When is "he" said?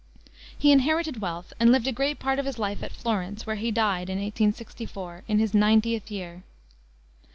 0.57-0.71, 3.57-3.69